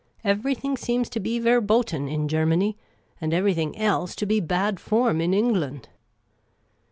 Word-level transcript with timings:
I'A'erything 0.25 0.79
seems 0.79 1.09
to 1.09 1.19
be 1.19 1.39
verbotcu 1.39 2.09
in 2.11 2.27
Germany; 2.27 2.75
and 3.21 3.35
everything 3.35 3.77
else 3.77 4.15
to 4.15 4.25
be 4.25 4.43
had 4.49 4.79
form 4.79 5.21
in 5.21 5.31
England." 5.31 5.89